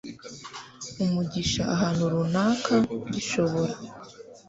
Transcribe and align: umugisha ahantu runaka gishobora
umugisha 1.03 1.61
ahantu 1.75 2.03
runaka 2.13 2.75
gishobora 3.13 3.73